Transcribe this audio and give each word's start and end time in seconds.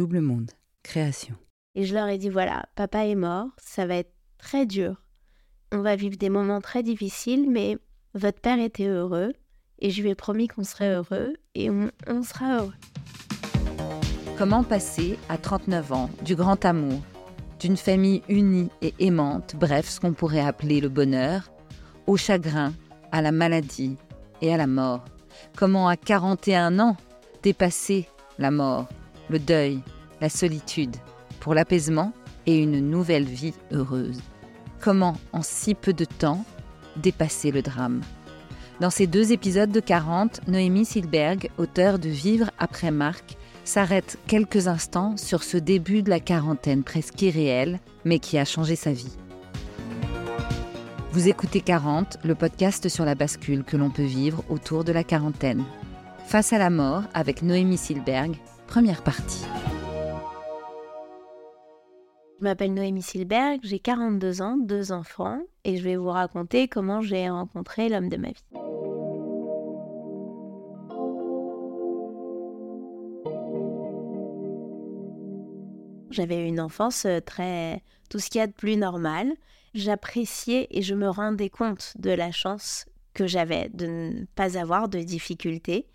Double 0.00 0.22
Monde, 0.22 0.52
création. 0.82 1.34
Et 1.74 1.84
je 1.84 1.92
leur 1.92 2.08
ai 2.08 2.16
dit 2.16 2.30
voilà, 2.30 2.64
papa 2.74 3.04
est 3.04 3.14
mort, 3.14 3.48
ça 3.58 3.84
va 3.84 3.96
être 3.96 4.14
très 4.38 4.64
dur. 4.64 5.02
On 5.72 5.82
va 5.82 5.94
vivre 5.94 6.16
des 6.16 6.30
moments 6.30 6.62
très 6.62 6.82
difficiles, 6.82 7.50
mais 7.50 7.76
votre 8.14 8.40
père 8.40 8.58
était 8.58 8.86
heureux 8.86 9.34
et 9.78 9.90
je 9.90 10.00
lui 10.00 10.08
ai 10.08 10.14
promis 10.14 10.48
qu'on 10.48 10.64
serait 10.64 10.94
heureux 10.94 11.34
et 11.54 11.68
on, 11.68 11.90
on 12.06 12.22
sera 12.22 12.60
heureux. 12.60 12.72
Comment 14.38 14.64
passer 14.64 15.18
à 15.28 15.36
39 15.36 15.92
ans 15.92 16.08
du 16.24 16.34
grand 16.34 16.64
amour, 16.64 17.02
d'une 17.60 17.76
famille 17.76 18.22
unie 18.30 18.70
et 18.80 18.94
aimante, 19.00 19.54
bref, 19.54 19.86
ce 19.86 20.00
qu'on 20.00 20.14
pourrait 20.14 20.40
appeler 20.40 20.80
le 20.80 20.88
bonheur, 20.88 21.52
au 22.06 22.16
chagrin, 22.16 22.72
à 23.12 23.20
la 23.20 23.32
maladie 23.32 23.98
et 24.40 24.54
à 24.54 24.56
la 24.56 24.66
mort? 24.66 25.04
Comment 25.58 25.88
à 25.88 25.98
41 25.98 26.78
ans 26.78 26.96
dépasser 27.42 28.08
la 28.38 28.50
mort, 28.50 28.88
le 29.30 29.38
deuil, 29.38 29.80
la 30.20 30.28
solitude, 30.28 30.96
pour 31.38 31.54
l'apaisement 31.54 32.12
et 32.46 32.58
une 32.58 32.90
nouvelle 32.90 33.24
vie 33.24 33.54
heureuse 33.72 34.20
Comment 34.80 35.16
en 35.32 35.42
si 35.42 35.74
peu 35.74 35.92
de 35.92 36.06
temps 36.06 36.44
dépasser 36.96 37.50
le 37.50 37.62
drame? 37.62 38.00
Dans 38.80 38.88
ces 38.88 39.06
deux 39.06 39.30
épisodes 39.30 39.70
de 39.70 39.80
40, 39.80 40.48
Noémie 40.48 40.86
Silberg, 40.86 41.50
auteure 41.58 41.98
de 41.98 42.08
Vivre 42.08 42.50
après 42.58 42.90
Marc, 42.90 43.36
s'arrête 43.64 44.18
quelques 44.26 44.68
instants 44.68 45.18
sur 45.18 45.42
ce 45.42 45.58
début 45.58 46.02
de 46.02 46.08
la 46.08 46.18
quarantaine 46.18 46.82
presque 46.82 47.20
irréel, 47.20 47.78
mais 48.06 48.18
qui 48.18 48.38
a 48.38 48.46
changé 48.46 48.74
sa 48.74 48.92
vie. 48.92 49.16
Vous 51.12 51.28
écoutez 51.28 51.60
40, 51.60 52.18
le 52.24 52.34
podcast 52.34 52.88
sur 52.88 53.04
la 53.04 53.14
bascule 53.14 53.64
que 53.64 53.76
l'on 53.76 53.90
peut 53.90 54.02
vivre 54.02 54.42
autour 54.48 54.82
de 54.82 54.92
la 54.92 55.04
quarantaine. 55.04 55.62
Face 56.26 56.54
à 56.54 56.58
la 56.58 56.70
mort 56.70 57.02
avec 57.12 57.42
Noémie 57.42 57.76
Silberg, 57.76 58.36
première 58.70 59.02
partie. 59.02 59.44
Je 62.38 62.44
m'appelle 62.44 62.72
Noémie 62.72 63.02
Silberg, 63.02 63.58
j'ai 63.64 63.80
42 63.80 64.42
ans, 64.42 64.56
deux 64.56 64.92
enfants, 64.92 65.40
et 65.64 65.76
je 65.76 65.82
vais 65.82 65.96
vous 65.96 66.08
raconter 66.10 66.68
comment 66.68 67.00
j'ai 67.00 67.28
rencontré 67.28 67.88
l'homme 67.88 68.08
de 68.08 68.16
ma 68.16 68.28
vie. 68.28 68.44
J'avais 76.10 76.46
une 76.46 76.60
enfance 76.60 77.06
euh, 77.06 77.18
très... 77.18 77.82
tout 78.08 78.20
ce 78.20 78.30
qu'il 78.30 78.38
y 78.38 78.42
a 78.42 78.46
de 78.46 78.52
plus 78.52 78.76
normal 78.76 79.32
j'appréciais 79.74 80.68
et 80.70 80.82
je 80.82 80.94
me 80.94 81.08
rendais 81.08 81.50
compte 81.50 81.92
de 81.98 82.10
la 82.10 82.30
chance 82.30 82.86
que 83.14 83.26
j'avais 83.26 83.68
de 83.68 83.86
ne 83.86 84.24
pas 84.34 84.58
avoir 84.58 84.88
de 84.88 85.00
difficultés. 85.00 85.86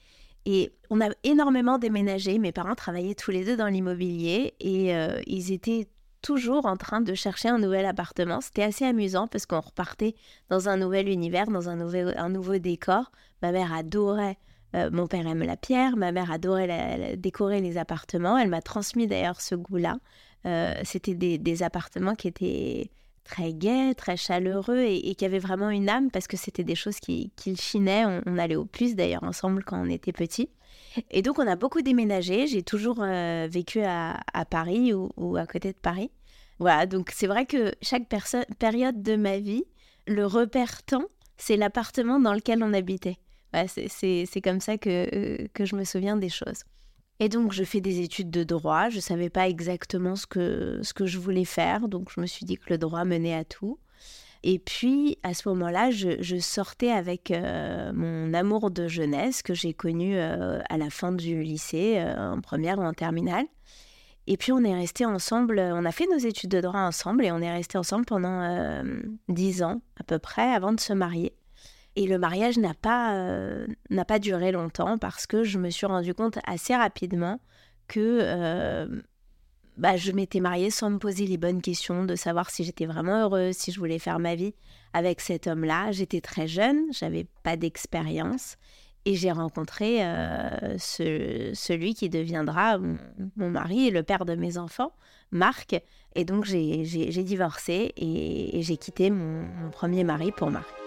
Et 0.45 0.71
on 0.89 1.01
a 1.01 1.09
énormément 1.23 1.77
déménagé. 1.77 2.37
Mes 2.37 2.51
parents 2.51 2.75
travaillaient 2.75 3.15
tous 3.15 3.31
les 3.31 3.43
deux 3.43 3.57
dans 3.57 3.67
l'immobilier 3.67 4.53
et 4.59 4.95
euh, 4.95 5.19
ils 5.25 5.51
étaient 5.51 5.87
toujours 6.21 6.65
en 6.65 6.77
train 6.77 7.01
de 7.01 7.13
chercher 7.13 7.49
un 7.49 7.59
nouvel 7.59 7.85
appartement. 7.85 8.41
C'était 8.41 8.63
assez 8.63 8.85
amusant 8.85 9.27
parce 9.27 9.45
qu'on 9.45 9.59
repartait 9.59 10.15
dans 10.49 10.69
un 10.69 10.77
nouvel 10.77 11.07
univers, 11.09 11.47
dans 11.47 11.69
un, 11.69 11.75
nouvel, 11.75 12.15
un 12.17 12.29
nouveau 12.29 12.57
décor. 12.57 13.11
Ma 13.41 13.51
mère 13.51 13.73
adorait, 13.73 14.37
euh, 14.75 14.89
mon 14.91 15.07
père 15.07 15.27
aime 15.27 15.43
la 15.43 15.57
pierre, 15.57 15.97
ma 15.97 16.11
mère 16.11 16.31
adorait 16.31 17.15
décorer 17.17 17.61
les 17.61 17.77
appartements. 17.77 18.37
Elle 18.37 18.49
m'a 18.49 18.61
transmis 18.61 19.07
d'ailleurs 19.07 19.41
ce 19.41 19.55
goût-là. 19.55 19.97
Euh, 20.45 20.73
C'était 20.83 21.15
des, 21.15 21.37
des, 21.37 21.63
appartements 21.63 22.15
qui 22.15 22.27
étaient 22.27 22.91
très 23.25 23.53
gai, 23.53 23.93
très 23.95 24.15
chaleureux 24.15 24.79
et, 24.79 25.15
qui 25.15 25.25
avait 25.25 25.39
vraiment 25.39 25.69
une 25.69 25.89
âme 25.89 26.09
parce 26.11 26.27
que 26.27 26.37
c'était 26.37 26.63
des 26.63 26.75
choses 26.75 26.99
qui, 26.99 27.31
qui 27.35 27.55
chinaient. 27.57 28.05
On, 28.25 28.37
allait 28.37 28.55
au 28.55 28.65
plus 28.65 28.95
d'ailleurs 28.95 29.23
ensemble 29.23 29.63
quand 29.63 29.81
on 29.81 29.89
était 29.89 30.13
petits. 30.13 30.49
Et 31.11 31.21
donc 31.21 31.39
on 31.39 31.47
a 31.47 31.57
beaucoup 31.57 31.81
déménagé. 31.81 32.47
J'ai 32.47 32.63
toujours 32.63 33.01
euh, 33.01 33.47
vécu 33.49 33.81
à, 33.81 34.23
Paris 34.49 34.93
ou, 34.93 35.35
à 35.35 35.45
côté 35.45 35.73
de 35.73 35.77
Paris. 35.77 36.11
Voilà, 36.59 36.85
donc 36.85 37.11
c'est 37.13 37.27
vrai 37.27 37.45
que 37.45 37.73
chaque 37.81 38.07
période 38.59 39.01
de 39.01 39.15
ma 39.17 39.39
vie, 39.39 39.65
le 40.07 40.25
repère 40.25 40.83
temps, 40.83 41.05
c'est 41.35 41.57
l'appartement 41.57 42.19
dans 42.19 42.33
lequel 42.33 42.63
on 42.63 42.71
habitait. 42.71 43.17
c'est 43.67 44.41
comme 44.41 44.61
ça 44.61 44.77
que, 44.77 45.09
euh, 45.13 45.47
que 45.53 45.65
je 45.65 45.75
me 45.75 45.83
souviens 45.83 46.15
des 46.15 46.29
choses. 46.29 46.63
Et 47.19 47.29
donc, 47.29 47.53
je 47.53 47.63
fais 47.63 47.81
des 47.81 48.01
études 48.01 48.29
de 48.29 48.43
droit. 48.43 48.89
Je 48.89 48.97
ne 48.97 49.01
savais 49.01 49.29
pas 49.29 49.47
exactement 49.47 50.15
ce 50.15 50.27
que, 50.27 50.79
ce 50.83 50.93
que 50.93 51.05
je 51.05 51.17
voulais 51.17 51.45
faire. 51.45 51.87
Donc, 51.87 52.09
je 52.13 52.19
me 52.19 52.25
suis 52.25 52.45
dit 52.45 52.57
que 52.57 52.69
le 52.69 52.77
droit 52.77 53.05
menait 53.05 53.35
à 53.35 53.45
tout. 53.45 53.79
Et 54.47 54.59
puis, 54.59 55.17
à 55.23 55.33
ce 55.33 55.49
moment-là, 55.49 55.89
je, 55.89 56.37
sortais 56.39 56.91
avec 56.91 57.31
euh, 57.31 57.91
mon 57.93 58.31
amour 58.33 58.69
de 58.69 58.87
jeunesse 58.87 59.41
que 59.41 59.55
j'ai 59.55 59.73
connu 59.73 60.17
euh, 60.17 60.61
à 60.69 60.77
la 60.77 60.91
fin 60.91 61.11
du 61.11 61.41
lycée, 61.41 61.95
euh, 61.97 62.33
en 62.33 62.41
première 62.41 62.77
ou 62.77 62.83
en 62.83 62.93
terminale. 62.93 63.45
Et 64.27 64.37
puis, 64.37 64.51
on 64.51 64.63
est 64.63 64.75
restés 64.75 65.05
ensemble. 65.05 65.59
On 65.59 65.85
a 65.85 65.91
fait 65.91 66.05
nos 66.11 66.19
études 66.19 66.51
de 66.51 66.61
droit 66.61 66.81
ensemble 66.81 67.25
et 67.25 67.31
on 67.31 67.39
est 67.39 67.51
restés 67.51 67.77
ensemble 67.77 68.05
pendant 68.05 68.83
dix 69.29 69.63
ans 69.63 69.81
à 69.99 70.03
peu 70.03 70.19
près 70.19 70.51
avant 70.51 70.73
de 70.73 70.79
se 70.79 70.93
marier. 70.93 71.33
Et 71.95 72.07
le 72.07 72.19
mariage 72.19 72.57
n'a 72.57 72.73
pas, 72.73 73.15
euh, 73.15 73.67
n'a 73.89 74.05
pas 74.05 74.19
duré 74.19 74.51
longtemps 74.51 74.97
parce 74.97 75.27
que 75.27 75.43
je 75.43 75.57
me 75.57 75.69
suis 75.69 75.85
rendu 75.85 76.13
compte 76.13 76.39
assez 76.45 76.75
rapidement 76.75 77.39
que 77.87 78.19
euh, 78.21 79.01
bah, 79.77 79.95
je 79.95 80.11
m'étais 80.11 80.41
mariée 80.41 80.71
sans 80.71 80.89
me 80.89 80.97
poser 80.97 81.25
les 81.25 81.37
bonnes 81.37 81.61
questions 81.61 82.03
de 82.03 82.15
savoir 82.15 82.49
si 82.49 82.63
j'étais 82.63 82.85
vraiment 82.85 83.23
heureuse, 83.23 83.55
si 83.55 83.71
je 83.71 83.79
voulais 83.79 83.99
faire 83.99 84.19
ma 84.19 84.35
vie 84.35 84.53
avec 84.93 85.21
cet 85.21 85.47
homme-là. 85.47 85.91
J'étais 85.91 86.21
très 86.21 86.47
jeune, 86.47 86.85
j'avais 86.91 87.27
pas 87.43 87.55
d'expérience 87.55 88.57
et 89.05 89.15
j'ai 89.15 89.31
rencontré 89.31 90.03
euh, 90.03 90.77
ce, 90.77 91.51
celui 91.53 91.93
qui 91.93 92.09
deviendra 92.09 92.77
mon, 93.37 93.49
mari 93.49 93.87
et 93.87 93.91
le 93.91 94.03
père 94.03 94.25
de 94.25 94.35
mes 94.35 94.57
enfants, 94.57 94.93
Marc. 95.31 95.79
Et 96.15 96.25
donc 96.25 96.45
j'ai, 96.45 96.83
divorcé 97.23 97.93
et, 97.95 98.61
j'ai 98.61 98.77
quitté 98.77 99.11
mon 99.11 99.69
premier 99.71 100.03
mari 100.03 100.31
pour 100.31 100.49
Marc. 100.51 100.84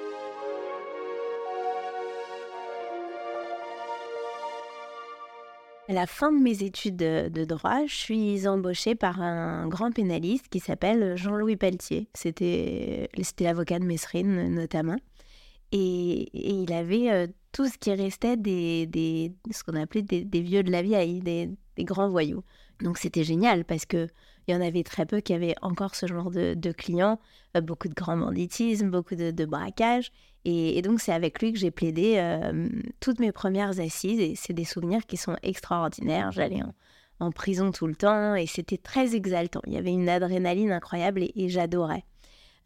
À 5.89 5.95
la 5.95 6.07
fin 6.07 6.31
de 6.31 6.39
mes 6.39 6.63
études 6.63 6.97
de, 6.97 7.45
droit, 7.47 7.87
je 7.87 7.95
suis 7.95 8.47
embauchée 8.47 8.95
par 8.95 9.23
un 9.23 9.67
grand 9.69 9.91
pénaliste 9.91 10.49
qui 10.49 10.61
s'appelle 10.61 11.17
Jean-Louis 11.17 11.57
Pelletier. 11.57 12.11
C'était 12.13 13.09
l'avocat 13.41 13.79
de 13.79 13.87
Messrine 13.87 14.55
notamment. 14.55 14.97
Et, 15.73 16.29
il 16.35 16.71
avait 16.75 17.11
euh, 17.11 17.27
tout 17.53 17.69
ce 17.69 17.79
qui 17.79 17.91
restait 17.95 18.37
des, 18.37 19.33
ce 19.51 19.65
qu'on 19.65 19.81
appelait 19.81 20.03
des, 20.03 20.41
vieux 20.43 20.63
de 20.63 20.71
la 20.71 20.83
vieille, 20.83 21.23
des 21.23 21.57
grands 21.79 22.11
voyous. 22.11 22.45
Donc 22.83 22.99
c'était 22.99 23.25
génial 23.25 23.65
parce 23.65 23.87
que 23.87 24.09
il 24.49 24.55
y 24.55 24.57
en 24.57 24.61
avait 24.61 24.83
très 24.83 25.07
peu 25.07 25.21
qui 25.21 25.35
avaient 25.35 25.55
encore 25.63 25.95
ce 25.95 26.07
genre 26.07 26.31
de, 26.31 26.73
clients, 26.73 27.21
euh, 27.57 27.61
beaucoup 27.61 27.89
de 27.89 27.95
grand 27.95 28.17
banditisme, 28.17 28.91
beaucoup 28.91 29.15
de, 29.15 29.31
de 29.31 29.45
braquage. 29.45 30.11
Et, 30.45 30.81
donc 30.83 31.01
c'est 31.01 31.13
avec 31.13 31.43
lui 31.43 31.53
que 31.53 31.59
j'ai 31.59 31.71
plaidé 31.71 32.15
euh, 32.17 32.69
toutes 33.01 33.21
mes 33.21 33.33
premières 33.33 33.81
assises 33.81 34.21
et 34.21 34.35
c'est 34.35 34.55
des 34.55 34.65
souvenirs 34.65 35.05
qui 35.07 35.19
sont 35.19 35.37
extraordinaires. 35.43 36.33
J'allais 36.33 36.63
en, 37.21 37.31
prison 37.33 37.71
tout 37.73 37.87
le 37.87 37.95
temps 37.95 38.35
et 38.35 38.47
c'était 38.47 38.79
très 38.79 39.15
exaltant. 39.15 39.61
Il 39.67 39.75
y 39.75 39.77
avait 39.77 39.93
une 39.93 40.09
adrénaline 40.09 40.73
incroyable 40.73 41.25
et 41.35 41.49
j'adorais. 41.49 42.05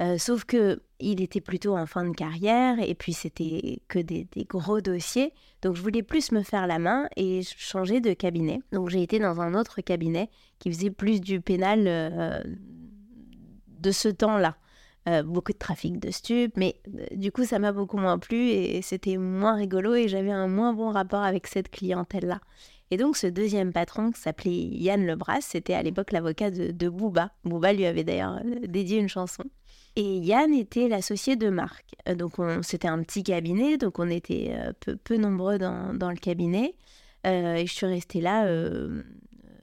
Euh, 0.02 0.18
sauf 0.18 0.44
que 0.44 0.80
il 0.98 1.20
était 1.20 1.40
plutôt 1.40 1.76
en 1.76 1.86
fin 1.86 2.04
de 2.04 2.14
carrière 2.14 2.78
et 2.80 2.94
puis 2.94 3.12
c'était 3.12 3.82
que 3.88 3.98
des, 3.98 4.26
gros 4.48 4.80
dossiers. 4.80 5.32
Donc 5.62 5.76
je 5.76 5.82
voulais 5.82 6.02
plus 6.02 6.32
me 6.32 6.42
faire 6.42 6.66
la 6.66 6.78
main 6.78 7.08
et 7.16 7.42
changer 7.56 8.00
de 8.00 8.12
cabinet. 8.12 8.60
Donc 8.72 8.88
j'ai 8.88 9.02
été 9.02 9.18
dans 9.18 9.40
un 9.40 9.54
autre 9.54 9.80
cabinet 9.80 10.28
qui 10.58 10.72
faisait 10.72 10.90
plus 10.90 11.20
du 11.20 11.40
pénal 11.40 11.84
euh, 11.86 12.42
de 13.80 13.90
ce 13.90 14.08
temps-là. 14.08 14.56
Euh, 15.08 15.24
beaucoup 15.24 15.52
de 15.52 15.58
trafic 15.58 15.98
de 15.98 16.12
stupes, 16.12 16.56
mais 16.56 16.76
du 17.12 17.32
coup 17.32 17.44
ça 17.44 17.58
m'a 17.58 17.72
beaucoup 17.72 17.96
moins 17.96 18.18
plu 18.18 18.50
et 18.50 18.80
c'était 18.82 19.16
moins 19.16 19.56
rigolo 19.56 19.94
et 19.94 20.06
j'avais 20.06 20.30
un 20.30 20.46
moins 20.46 20.72
bon 20.72 20.90
rapport 20.90 21.22
avec 21.22 21.48
cette 21.48 21.68
clientèle-là. 21.70 22.40
Et 22.92 22.96
donc 22.96 23.16
ce 23.16 23.26
deuxième 23.26 23.72
patron 23.72 24.12
qui 24.12 24.20
s'appelait 24.20 24.52
Yann 24.52 25.04
Lebras, 25.04 25.40
c'était 25.40 25.74
à 25.74 25.82
l'époque 25.82 26.12
l'avocat 26.12 26.52
de, 26.52 26.70
de 26.70 26.88
Booba. 26.88 27.32
Booba 27.44 27.72
lui 27.72 27.84
avait 27.84 28.04
d'ailleurs 28.04 28.40
dédié 28.68 28.98
une 28.98 29.08
chanson. 29.08 29.44
Et 29.96 30.18
Yann 30.18 30.54
était 30.54 30.88
l'associé 30.88 31.36
de 31.36 31.50
Marc. 31.50 31.94
Euh, 32.08 32.14
donc 32.14 32.34
c'était 32.62 32.88
un 32.88 33.02
petit 33.02 33.22
cabinet, 33.22 33.76
donc 33.76 33.98
on 33.98 34.08
était 34.08 34.54
euh, 34.54 34.96
peu, 35.04 35.16
nombreux 35.16 35.58
dans, 35.58 35.92
le 35.92 36.16
cabinet. 36.16 36.74
Euh, 37.26 37.54
et 37.54 37.66
je 37.66 37.72
suis 37.72 37.86
restée 37.86 38.20
là 38.20 38.46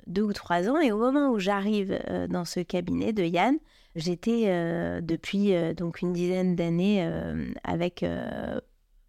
deux 0.08 0.24
ou 0.24 0.34
trois 0.34 0.70
ans. 0.70 0.80
Et 0.80 0.92
au 0.92 0.98
moment 0.98 1.30
où 1.30 1.40
j'arrive 1.40 2.00
dans 2.30 2.46
ce 2.46 2.60
cabinet 2.60 3.14
de 3.14 3.24
Yann, 3.24 3.58
j'étais 3.96 5.02
depuis 5.02 5.54
donc 5.76 6.02
une 6.02 6.14
dizaine 6.14 6.56
d'années 6.56 7.08
avec 7.64 8.06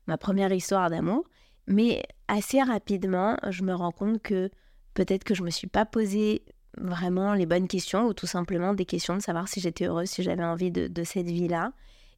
ma 0.07 0.19
première 0.19 0.53
histoire 0.53 0.91
d'amour. 0.91 1.25
Mais 1.67 2.03
assez 2.29 2.61
rapidement, 2.61 3.37
je 3.49 3.63
me 3.63 3.75
rends 3.75 3.93
compte 3.93 4.21
que 4.21 4.51
peut-être 4.95 5.25
que 5.25 5.35
je 5.35 5.43
me 5.43 5.51
suis 5.51 5.69
pas 5.69 5.87
posé 5.87 6.43
vraiment 6.81 7.35
les 7.35 7.47
bonnes 7.47 7.69
questions 7.69 8.07
ou 8.07 8.15
tout 8.15 8.27
simplement 8.27 8.75
des 8.75 8.85
questions 8.85 9.17
de 9.17 9.23
savoir 9.23 9.49
si 9.49 9.61
j'étais 9.61 9.87
heureuse, 9.87 10.09
si 10.09 10.23
j'avais 10.23 10.45
envie 10.45 10.71
de, 10.71 11.05
cette 11.05 11.29
vie-là. 11.29 11.73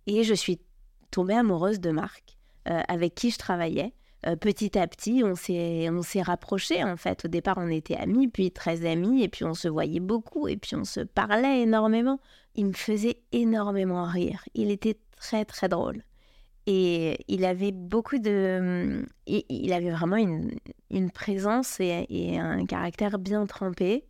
Et 0.07 0.25
je 0.25 0.35
suis 0.35 0.61
tombée 1.11 1.35
amoureuse 1.35 1.81
de 1.81 1.91
Marc, 1.91 2.39
euh, 2.69 2.81
avec 2.89 3.15
qui 3.15 3.31
je 3.31 3.39
travaillais. 3.39 3.93
petit 4.41 4.79
à 4.79 4.87
petit, 4.87 5.23
on 5.25 5.35
s'est, 5.35 5.89
on 5.91 6.03
s'est 6.03 6.23
rapprochés 6.23 6.83
en 6.85 6.97
fait. 6.97 7.25
Au 7.25 7.29
départ, 7.29 7.57
on 7.59 7.69
était 7.69 7.97
amis, 7.97 8.29
puis 8.29 8.51
très 8.51 8.87
amis, 8.87 9.23
et 9.23 9.29
puis 9.29 9.45
on 9.45 9.55
se 9.55 9.69
voyait 9.69 10.01
beaucoup, 10.01 10.49
et 10.49 10.57
puis 10.57 10.77
on 10.77 10.85
se 10.85 11.01
parlait 11.01 11.63
énormément. 11.63 12.19
Il 12.55 12.67
me 12.67 12.73
faisait 12.73 13.19
énormément 13.33 14.05
rire. 14.05 14.45
Il 14.55 14.71
était 14.71 14.99
très 15.17 15.45
très 15.45 15.69
drôle. 15.69 16.03
Et 16.67 17.19
il 17.27 17.45
avait 17.45 17.73
beaucoup 17.73 18.19
de. 18.19 19.05
Il 19.27 19.73
avait 19.73 19.91
vraiment 19.91 20.17
une, 20.17 20.53
une 20.91 21.11
présence 21.11 21.81
et, 21.81 22.39
un 22.39 22.65
caractère 22.67 23.19
bien 23.19 23.47
trempé. 23.47 24.05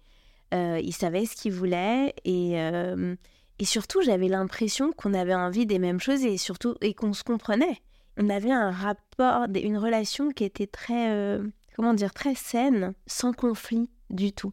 Euh, 0.53 0.81
il 0.83 0.93
savait 0.93 1.25
ce 1.25 1.35
qu'il 1.35 1.53
voulait 1.53 2.15
et, 2.25 2.61
euh, 2.61 3.15
et 3.59 3.65
surtout, 3.65 4.03
j'avais 4.03 4.29
l'impression 4.29 4.93
qu'on 4.93 5.15
avait 5.15 5.35
envie 5.35 5.67
des 5.67 5.79
mêmes 5.79 6.01
choses 6.01 6.25
et 6.25 6.37
surtout 6.37 6.75
et 6.81 6.95
qu'on 6.95 7.13
se 7.13 7.25
comprenait. 7.25 7.81
On 8.19 8.29
avait 8.29 8.51
un 8.51 8.71
rapport, 8.71 9.47
une 9.55 9.79
relation 9.79 10.31
qui 10.31 10.45
était 10.45 10.67
très, 10.67 11.11
euh, 11.11 11.47
comment 11.77 11.95
dire, 11.95 12.13
très 12.13 12.35
saine, 12.35 12.93
sans 13.07 13.33
conflit 13.33 13.89
du 14.11 14.33
tout. 14.33 14.53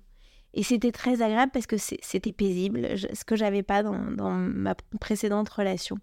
Et 0.54 0.64
c'était 0.64 0.92
très 0.92 1.22
agréable 1.22 1.52
parce 1.52 1.68
que 1.68 1.78
c'était 1.78 2.32
paisible, 2.32 2.98
ce 2.98 3.24
que 3.24 3.36
j'avais 3.36 3.64
pas 3.64 3.84
dans, 3.84 4.32
ma 4.32 4.76
précédente 5.00 5.50
relation. 5.50 5.98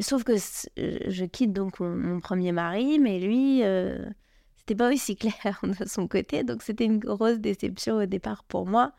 Sauf 0.00 0.24
que 0.24 0.36
je 0.36 1.24
quitte 1.24 1.52
donc 1.52 1.80
mon, 1.80 2.20
premier 2.20 2.52
mari, 2.52 2.98
mais 2.98 3.18
lui, 3.18 3.62
euh, 3.62 4.04
c'était 4.56 4.74
pas 4.74 4.92
aussi 4.92 5.16
clair 5.16 5.60
de 5.62 5.86
son 5.86 6.06
côté, 6.06 6.44
donc 6.44 6.62
c'était 6.62 6.84
une 6.84 6.98
grosse 6.98 7.38
déception 7.38 7.96
au 7.96 8.06
départ 8.06 8.44
pour 8.44 8.66
moi. 8.66 8.92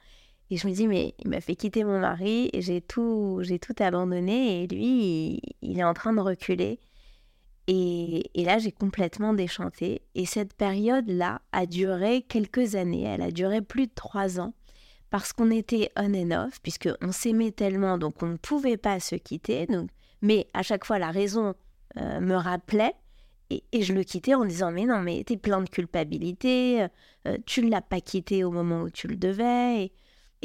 Et 0.50 0.57
je 0.57 0.68
me 0.68 0.74
dis, 0.74 0.88
mais 0.88 1.16
il 1.19 1.30
m'a 1.30 1.42
fait 1.42 1.56
quitter 1.56 1.84
mon 1.84 2.00
mari 2.00 2.50
et 2.54 2.62
j'ai 2.62 2.81
tout, 2.81 3.40
j'ai 3.42 3.60
tout 3.60 3.75
abandonné 3.80 4.63
et 4.63 4.68
lui, 4.68 5.42
il, 5.62 5.80
est 5.80 5.84
en 5.84 5.94
train 5.94 6.13
de 6.13 6.19
reculer. 6.19 6.80
Et, 7.68 8.30
et 8.34 8.44
là, 8.44 8.60
j'ai 8.60 8.72
complètement 8.72 9.34
déchanté. 9.34 10.01
Et 10.16 10.25
cette 10.25 10.54
période-là 10.54 11.42
a 11.54 11.66
duré 11.66 12.22
quelques 12.22 12.75
années. 12.75 13.04
Elle 13.04 13.22
a 13.22 13.31
duré 13.31 13.62
plus 13.62 13.88
de 13.88 13.94
trois 13.95 14.40
ans 14.40 14.54
parce 15.10 15.31
qu'on 15.31 15.50
était 15.51 15.92
on 15.95 16.13
and 16.13 16.31
off, 16.31 16.60
puisqu'on 16.62 17.12
s'aimait 17.12 17.51
tellement, 17.51 17.98
donc 17.98 18.22
on 18.22 18.28
ne 18.28 18.38
pouvait 18.38 18.78
pas 18.78 19.00
se 19.00 19.16
quitter. 19.16 19.66
Donc 19.68 19.89
mais 20.24 20.48
à 20.54 20.63
chaque 20.63 20.86
fois, 20.86 20.98
la 20.98 21.12
raison 21.12 21.54
euh, 21.98 22.19
me 22.22 22.36
rappelait 22.36 22.96
et, 23.50 23.84
je 23.84 23.94
le 23.94 24.04
quittais 24.04 24.34
en 24.34 24.46
disant 24.46 24.72
Mais 24.72 24.86
non, 24.86 25.01
mais 25.01 25.24
t'es 25.24 25.38
plein 25.38 25.62
de 25.62 25.69
culpabilité, 25.69 26.88
euh, 27.28 27.38
tu 27.46 27.62
ne 27.62 27.69
l'as 27.69 27.81
pas 27.81 28.00
quitté 28.01 28.44
au 28.44 28.50
moment 28.50 28.84
où 28.84 28.89
tu 28.89 29.07
le 29.07 29.18
devais. 29.18 29.84
Et, 29.84 29.94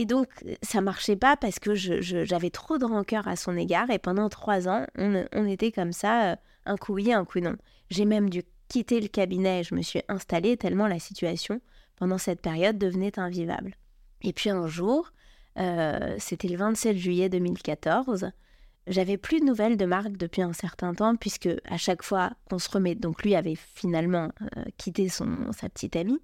donc, 0.04 0.28
ça 0.62 0.80
marchait 0.80 1.16
pas 1.16 1.36
parce 1.36 1.58
que 1.58 1.74
j'avais 1.74 2.50
trop 2.50 2.78
de 2.78 2.84
rancœur 2.84 3.26
à 3.28 3.36
son 3.36 3.56
égard. 3.56 3.90
Et 3.90 3.98
pendant 3.98 4.28
trois 4.28 4.68
ans, 4.68 4.86
on, 4.96 5.46
était 5.46 5.72
comme 5.72 5.92
ça, 5.92 6.32
euh, 6.32 6.36
un 6.66 6.76
coup 6.76 6.94
oui, 6.94 7.12
un 7.12 7.24
coup 7.24 7.40
non. 7.40 7.56
J'ai 7.90 8.04
même 8.04 8.30
dû 8.30 8.42
quitter 8.68 9.00
le 9.00 9.08
cabinet. 9.08 9.62
Je 9.62 9.74
me 9.74 9.82
suis 9.82 10.02
installée 10.08 10.56
tellement 10.56 10.86
la 10.86 10.98
situation, 10.98 11.60
pendant 11.96 12.18
cette 12.18 12.40
période, 12.40 12.78
devenait 12.78 13.18
invivable. 13.18 13.74
Et 14.22 14.32
puis 14.32 14.50
un 14.50 14.66
jour, 14.66 15.12
c'était 16.18 16.48
le 16.48 16.56
27 16.56 16.96
juillet 16.96 17.28
2014, 17.28 18.30
j'avais 18.88 19.18
plus 19.18 19.40
de 19.40 19.44
nouvelles 19.44 19.76
de 19.76 19.84
Marc 19.84 20.12
depuis 20.12 20.42
un 20.42 20.54
certain 20.54 20.94
temps, 20.94 21.14
puisque 21.14 21.50
à 21.66 21.76
chaque 21.76 22.02
fois 22.02 22.30
qu'on 22.48 22.58
se 22.58 22.70
remet, 22.70 22.94
donc 22.94 23.22
lui 23.22 23.34
avait 23.34 23.56
finalement 23.74 24.30
euh, 24.40 24.64
quitté 24.78 25.08
son, 25.08 25.52
sa 25.52 25.68
petite 25.68 25.94
amie, 25.94 26.20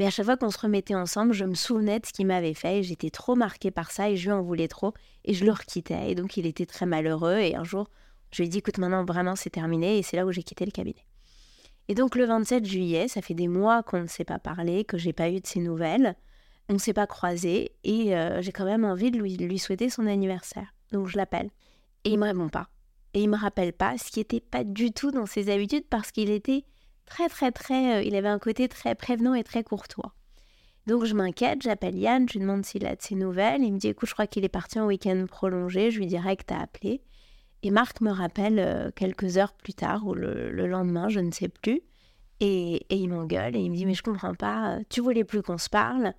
mais 0.00 0.06
à 0.06 0.10
chaque 0.10 0.24
fois 0.24 0.38
qu'on 0.38 0.50
se 0.50 0.58
remettait 0.58 0.94
ensemble, 0.94 1.34
je 1.34 1.44
me 1.44 1.52
souvenais 1.52 2.00
de 2.00 2.06
ce 2.06 2.12
qu'il 2.14 2.26
m'avait 2.26 2.54
fait, 2.54 2.78
et 2.78 2.82
j'étais 2.82 3.10
trop 3.10 3.34
marquée 3.34 3.70
par 3.70 3.90
ça, 3.90 4.08
et 4.08 4.16
je 4.16 4.30
lui 4.30 4.32
en 4.32 4.40
voulais 4.40 4.66
trop, 4.66 4.94
et 5.26 5.34
je 5.34 5.44
le 5.44 5.52
requittais, 5.52 6.10
et 6.10 6.14
donc 6.14 6.38
il 6.38 6.46
était 6.46 6.64
très 6.64 6.86
malheureux, 6.86 7.36
et 7.36 7.54
un 7.54 7.64
jour, 7.64 7.90
je 8.32 8.40
lui 8.40 8.46
ai 8.46 8.48
dit, 8.48 8.58
écoute, 8.60 8.78
maintenant 8.78 9.04
vraiment 9.04 9.36
c'est 9.36 9.50
terminé, 9.50 9.98
et 9.98 10.02
c'est 10.02 10.16
là 10.16 10.24
où 10.24 10.32
j'ai 10.32 10.42
quitté 10.42 10.64
le 10.64 10.70
cabinet. 10.70 11.04
Et 11.88 11.94
donc 11.94 12.14
le 12.14 12.24
27 12.24 12.64
juillet, 12.64 13.08
ça 13.08 13.20
fait 13.20 13.34
des 13.34 13.46
mois 13.46 13.82
qu'on 13.82 14.00
ne 14.00 14.06
s'est 14.06 14.24
pas 14.24 14.38
parlé, 14.38 14.86
que 14.86 14.96
j'ai 14.96 15.12
pas 15.12 15.28
eu 15.28 15.38
de 15.38 15.46
ses 15.46 15.60
nouvelles, 15.60 16.16
on 16.70 16.72
ne 16.72 16.78
s'est 16.78 16.94
pas 16.94 17.06
croisés, 17.06 17.72
et 17.84 18.16
euh, 18.16 18.40
j'ai 18.40 18.52
quand 18.52 18.64
même 18.64 18.86
envie 18.86 19.10
de 19.10 19.18
lui, 19.18 19.58
souhaiter 19.58 19.90
son 19.90 20.06
anniversaire. 20.06 20.72
Donc 20.92 21.08
je 21.08 21.18
l'appelle. 21.18 21.50
Et 22.04 22.12
il 22.12 22.18
me 22.18 22.24
répond 22.24 22.48
pas. 22.48 22.70
Et 23.12 23.20
il 23.20 23.28
me 23.28 23.36
rappelle 23.36 23.74
pas, 23.74 23.98
ce 23.98 24.10
qui 24.10 24.20
n'était 24.20 24.40
pas 24.40 24.64
du 24.64 24.92
tout 24.92 25.10
dans 25.10 25.26
ses 25.26 25.52
habitudes 25.52 25.84
parce 25.90 26.10
qu'il 26.10 26.30
était 26.30 26.64
très 27.10 27.28
très 27.28 27.52
très, 27.52 27.96
euh, 27.96 28.02
il 28.02 28.14
avait 28.14 28.28
un 28.28 28.38
côté 28.38 28.68
très 28.68 28.94
prévenant 28.94 29.34
et 29.34 29.44
très 29.44 29.62
courtois. 29.62 30.14
Donc 30.86 31.04
je 31.04 31.14
m'inquiète, 31.14 31.60
j'appelle 31.60 31.98
Yann, 31.98 32.26
je 32.26 32.34
lui 32.34 32.40
demande 32.40 32.64
s'il 32.64 32.86
a 32.86 32.96
de 32.96 33.02
ses 33.02 33.14
nouvelles. 33.14 33.62
Il 33.62 33.74
me 33.74 33.78
dit 33.78 33.88
écoute, 33.88 34.08
je 34.08 34.14
crois 34.14 34.26
qu'il 34.26 34.44
est 34.44 34.48
parti 34.48 34.80
en 34.80 34.86
week-end 34.86 35.26
prolongé. 35.28 35.90
Je 35.90 35.98
lui 35.98 36.06
dirai 36.06 36.36
que 36.36 36.54
as 36.54 36.60
appelé. 36.60 37.02
Et 37.62 37.70
Marc 37.70 38.00
me 38.00 38.10
rappelle 38.10 38.58
euh, 38.58 38.90
quelques 38.96 39.36
heures 39.36 39.52
plus 39.52 39.74
tard 39.74 40.06
ou 40.06 40.14
le, 40.14 40.50
lendemain, 40.66 41.10
je 41.10 41.20
ne 41.20 41.30
sais 41.30 41.48
plus. 41.48 41.82
Et, 42.40 42.86
il 42.88 43.08
m'engueule 43.08 43.54
et 43.54 43.60
il 43.60 43.70
me 43.70 43.76
dit 43.76 43.84
mais 43.84 43.94
je 43.94 44.02
comprends 44.02 44.34
pas. 44.34 44.76
Euh, 44.76 44.82
tu 44.88 45.02
voulais 45.02 45.24
plus 45.24 45.42
qu'on 45.42 45.58
se 45.58 45.68
parle. 45.68 46.14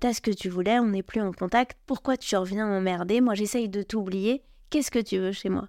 T'as 0.00 0.14
ce 0.14 0.20
que 0.20 0.32
tu 0.32 0.48
voulais, 0.48 0.80
on 0.80 0.88
n'est 0.88 1.04
plus 1.04 1.20
en 1.20 1.30
contact. 1.30 1.78
Pourquoi 1.86 2.16
tu 2.16 2.34
reviens 2.34 2.66
m'emmerder 2.66 3.20
Moi 3.20 3.34
j'essaye 3.34 3.68
de 3.68 3.82
t'oublier 3.82 4.42
Qu'est-ce 4.68 4.90
que 4.90 4.98
tu 4.98 5.18
veux 5.18 5.30
chez 5.30 5.48
moi? 5.48 5.68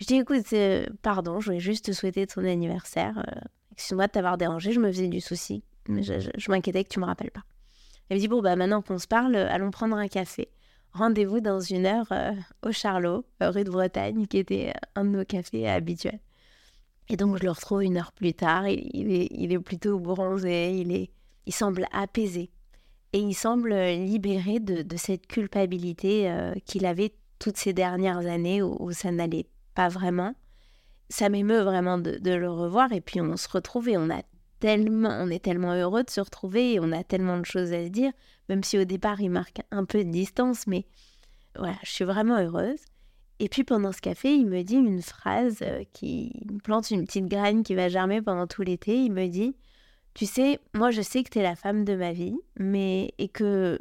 Je 0.00 0.06
dis 0.06 0.14
écoute, 0.14 0.54
pardon, 1.02 1.40
je 1.40 1.46
voulais 1.46 1.58
juste 1.58 1.86
te 1.86 1.92
souhaiter 1.92 2.24
ton 2.28 2.44
anniversaire. 2.44 3.20
Excuse-moi 3.78 4.08
de 4.08 4.12
t'avoir 4.12 4.36
dérangé, 4.36 4.72
je 4.72 4.80
me 4.80 4.90
faisais 4.90 5.06
du 5.08 5.20
souci. 5.20 5.62
Mais 5.88 6.02
je, 6.02 6.50
m'inquiétais 6.50 6.84
que 6.84 6.88
tu 6.88 6.98
me 6.98 7.06
rappelles 7.06 7.30
pas. 7.30 7.44
Elle 8.08 8.16
me 8.16 8.20
dit 8.20 8.28
bon, 8.28 8.42
bah 8.42 8.56
maintenant 8.56 8.82
qu'on 8.82 8.98
se 8.98 9.06
parle, 9.06 9.36
allons 9.36 9.70
prendre 9.70 9.96
un 9.96 10.08
café. 10.08 10.48
Rendez-vous 10.92 11.40
dans 11.40 11.60
une 11.60 11.86
heure 11.86 12.06
euh, 12.10 12.32
au 12.66 12.72
Charlot, 12.72 13.24
rue 13.40 13.64
de 13.64 13.70
Bretagne, 13.70 14.26
qui 14.26 14.38
était 14.38 14.72
un 14.96 15.04
de 15.04 15.10
nos 15.10 15.24
cafés 15.24 15.68
habituels. 15.68 16.18
Et 17.08 17.16
donc 17.16 17.38
je 17.38 17.44
le 17.44 17.50
retrouve 17.50 17.84
une 17.84 17.96
heure 17.96 18.12
plus 18.12 18.34
tard. 18.34 18.66
Il, 18.66 19.12
est, 19.12 19.28
il 19.30 19.52
est 19.52 19.58
plutôt 19.60 19.98
bronzé, 19.98 20.72
il, 20.72 20.92
est, 20.92 21.10
il 21.46 21.54
semble 21.54 21.86
apaisé. 21.92 22.50
Et 23.12 23.20
il 23.20 23.34
semble 23.34 23.72
libéré 23.74 24.60
de, 24.60 24.82
de 24.82 24.96
cette 24.96 25.26
culpabilité 25.26 26.30
qu'il 26.66 26.84
avait 26.84 27.14
toutes 27.38 27.56
ces 27.56 27.72
dernières 27.72 28.26
années 28.26 28.62
où, 28.62 28.92
ça 28.92 29.10
n'allait 29.10 29.46
pas 29.74 29.88
vraiment. 29.88 30.34
Ça 31.08 31.28
m'émeut 31.28 31.62
vraiment 31.62 31.98
de, 31.98 32.18
le 32.22 32.50
revoir 32.50 32.92
et 32.92 33.00
puis 33.00 33.20
on 33.20 33.36
se 33.36 33.48
retrouve 33.48 33.88
et 33.88 33.96
on 33.96 34.10
a 34.10 34.22
tellement, 34.60 35.10
on 35.10 35.30
est 35.30 35.42
tellement 35.42 35.72
heureux 35.74 36.02
de 36.02 36.10
se 36.10 36.20
retrouver 36.20 36.74
et 36.74 36.80
on 36.80 36.92
a 36.92 37.04
tellement 37.04 37.38
de 37.38 37.46
choses 37.46 37.72
à 37.72 37.84
se 37.84 37.88
dire, 37.88 38.12
même 38.48 38.62
si 38.62 38.78
au 38.78 38.84
départ 38.84 39.20
il 39.20 39.30
marque 39.30 39.60
un 39.70 39.84
peu 39.84 40.04
de 40.04 40.10
distance, 40.10 40.66
mais 40.66 40.86
voilà, 41.56 41.76
je 41.82 41.90
suis 41.90 42.04
vraiment 42.04 42.38
heureuse. 42.38 42.80
Et 43.40 43.48
puis 43.48 43.64
pendant 43.64 43.92
ce 43.92 44.00
café, 44.00 44.34
il 44.34 44.46
me 44.46 44.62
dit 44.62 44.74
une 44.74 45.00
phrase 45.00 45.58
euh, 45.62 45.84
qui 45.92 46.32
plante 46.64 46.90
une 46.90 47.04
petite 47.04 47.26
graine 47.26 47.62
qui 47.62 47.74
va 47.74 47.88
germer 47.88 48.20
pendant 48.20 48.48
tout 48.48 48.62
l'été. 48.62 48.96
Il 49.04 49.12
me 49.12 49.28
dit, 49.28 49.54
tu 50.14 50.26
sais, 50.26 50.58
moi 50.74 50.90
je 50.90 51.02
sais 51.02 51.22
que 51.22 51.30
tu 51.30 51.38
es 51.38 51.42
la 51.42 51.54
femme 51.54 51.84
de 51.84 51.94
ma 51.94 52.12
vie, 52.12 52.36
mais 52.58 53.14
et 53.18 53.28
que 53.28 53.78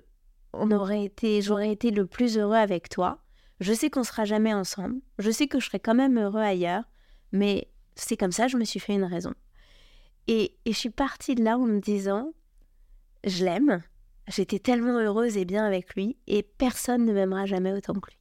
on 0.54 0.72
aurait 0.72 1.04
été, 1.04 1.42
j'aurais 1.42 1.72
été 1.72 1.92
le 1.92 2.06
plus 2.06 2.38
heureux 2.38 2.56
avec 2.56 2.88
toi 2.90 3.20
je 3.60 3.74
sais 3.74 3.90
qu'on 3.90 4.04
sera 4.04 4.26
jamais 4.26 4.54
ensemble. 4.54 5.02
Je 5.20 5.32
sais 5.32 5.48
que 5.48 5.60
je 5.60 5.66
serai 5.66 5.80
quand 5.80 5.96
même 5.96 6.20
heureux 6.20 6.42
ailleurs. 6.42 6.84
Mais 7.32 7.68
c'est 7.96 8.18
comme 8.18 8.32
ça, 8.32 8.48
je 8.48 8.58
me 8.58 8.64
suis 8.64 8.80
fait 8.80 8.94
une 8.94 9.04
raison. 9.04 9.34
Et, 10.28 10.58
je 10.66 10.72
suis 10.72 10.90
partie 10.90 11.36
de 11.36 11.44
là 11.44 11.58
en 11.58 11.66
me 11.66 11.80
disant, 11.80 12.34
je 13.24 13.46
l'aime. 13.46 13.82
J'étais 14.28 14.60
tellement 14.60 15.00
heureuse 15.00 15.38
et 15.38 15.46
bien 15.46 15.66
avec 15.66 15.96
lui. 15.96 16.18
Et 16.28 16.44
personne 16.44 17.06
ne 17.06 17.14
m'aimera 17.14 17.46
jamais 17.46 17.72
autant 17.72 17.94
que 17.94 18.10
lui. 18.12 18.18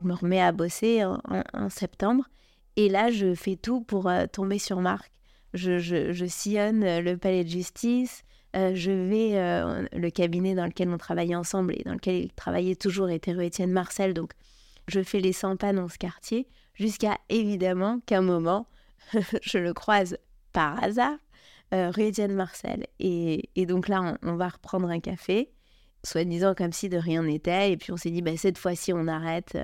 Je 0.00 0.06
me 0.06 0.14
remets 0.14 0.40
à 0.40 0.52
bosser 0.52 1.04
en, 1.04 1.68
septembre. 1.68 2.24
Et 2.76 2.88
là, 2.88 3.10
je 3.10 3.34
fais 3.34 3.56
tout 3.56 3.80
pour 3.80 4.08
euh, 4.08 4.26
tomber 4.26 4.58
sur 4.58 4.80
Marc 4.80 5.10
je, 5.56 6.26
sillonne 6.28 6.84
euh, 6.84 7.00
le 7.00 7.16
palais 7.16 7.44
de 7.44 7.48
justice, 7.48 8.22
euh, 8.56 8.74
je 8.74 8.90
vais, 8.90 9.36
euh, 9.36 9.86
le 9.92 10.10
cabinet 10.10 10.54
dans 10.54 10.64
lequel 10.64 10.88
on 10.88 10.96
travaillait 10.96 11.34
ensemble 11.34 11.74
et 11.74 11.82
dans 11.84 11.92
lequel 11.92 12.16
il 12.16 12.32
travaillait 12.32 12.76
toujours 12.76 13.10
était 13.10 13.32
rue 13.32 13.44
Étienne 13.44 13.72
Marcel, 13.72 14.14
donc 14.14 14.32
je 14.88 15.02
fais 15.02 15.20
les 15.20 15.32
100 15.32 15.56
pas 15.56 15.72
dans 15.72 15.88
ce 15.88 15.98
quartier, 15.98 16.48
jusqu'à 16.74 17.18
évidemment 17.28 18.00
qu'un 18.06 18.22
moment, 18.22 18.66
je 19.42 19.58
le 19.58 19.74
croise 19.74 20.16
par 20.52 20.82
hasard, 20.82 21.18
rue 21.72 22.04
Étienne 22.04 22.34
Marcel. 22.34 22.86
Et, 22.98 23.42
donc 23.66 23.88
là, 23.88 24.16
on, 24.22 24.36
va 24.36 24.48
reprendre 24.48 24.88
un 24.88 25.00
café, 25.00 25.50
soi-disant 26.02 26.54
comme 26.54 26.72
si 26.72 26.88
de 26.88 26.96
rien 26.96 27.24
n'était, 27.24 27.72
et 27.72 27.76
puis 27.76 27.92
on 27.92 27.96
s'est 27.96 28.10
dit, 28.10 28.22
bah, 28.22 28.36
cette 28.36 28.56
fois-ci, 28.56 28.92
on 28.94 29.06
arrête 29.06 29.58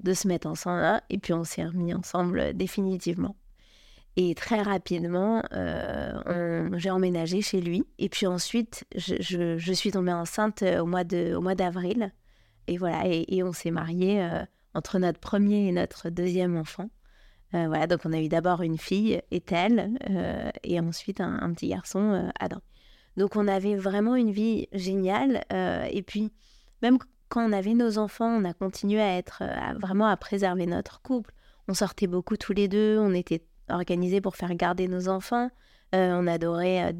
de 0.00 0.14
se 0.14 0.26
mettre 0.26 0.48
ensemble, 0.48 0.82
hein. 0.82 1.00
et 1.10 1.18
puis 1.18 1.32
on 1.32 1.44
s'est 1.44 1.64
remis 1.64 1.94
ensemble 1.94 2.56
définitivement. 2.56 3.36
Et 4.22 4.34
très 4.34 4.60
rapidement, 4.60 5.42
euh, 5.54 6.68
j'ai 6.76 6.90
emménagé 6.90 7.40
chez 7.40 7.62
lui. 7.62 7.84
Et 7.98 8.10
puis 8.10 8.26
ensuite, 8.26 8.84
je, 8.94 9.72
suis 9.72 9.92
tombée 9.92 10.12
enceinte 10.12 10.62
euh, 10.62 10.82
au 10.82 10.86
mois, 10.86 11.04
de, 11.04 11.34
au 11.34 11.40
mois 11.40 11.54
d'avril. 11.54 12.12
Et 12.66 12.76
voilà, 12.76 13.04
et, 13.06 13.42
on 13.42 13.54
s'est 13.54 13.70
mariés 13.70 14.22
euh, 14.22 14.44
entre 14.74 14.98
notre 14.98 15.20
premier 15.20 15.68
et 15.68 15.72
notre 15.72 16.10
deuxième 16.10 16.58
enfant. 16.58 16.90
voilà, 17.52 17.86
donc 17.86 18.00
on 18.04 18.12
a 18.12 18.20
eu 18.20 18.28
d'abord 18.28 18.60
une 18.60 18.76
fille, 18.76 19.22
Ethel, 19.30 19.98
et 20.64 20.78
ensuite 20.78 21.22
un, 21.22 21.52
petit 21.54 21.68
garçon, 21.68 22.30
Adam. 22.38 22.60
Donc 23.16 23.36
on 23.36 23.48
avait 23.48 23.74
vraiment 23.74 24.16
une 24.16 24.30
vie 24.30 24.68
géniale. 24.72 25.44
et 25.50 26.02
puis, 26.06 26.30
même 26.82 26.98
quand 27.30 27.48
on 27.48 27.52
avait 27.52 27.74
nos 27.74 27.96
enfants, 27.96 28.28
on 28.28 28.44
a 28.44 28.52
continué 28.52 29.00
à 29.00 29.16
être 29.16 29.42
vraiment 29.80 30.06
à 30.06 30.16
préserver 30.16 30.66
notre 30.66 31.00
couple. 31.00 31.32
On 31.66 31.74
sortait 31.74 32.06
beaucoup 32.06 32.36
tous 32.36 32.52
les 32.52 32.68
deux, 32.68 32.98
on 33.00 33.14
était 33.14 33.42
organisés 33.70 34.20
pour 34.20 34.36
faire 34.36 34.54
garder 34.54 34.88
nos 34.88 35.08
enfants. 35.08 35.50
on 35.92 36.26
adorait 36.26 36.94